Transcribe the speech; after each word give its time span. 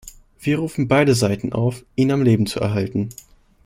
Wir 0.39 0.57
rufen 0.57 0.87
beide 0.87 1.13
Seiten 1.13 1.53
auf, 1.53 1.85
ihn 1.95 2.11
am 2.11 2.23
Leben 2.23 2.47
zu 2.47 2.59
erhalten. 2.59 3.09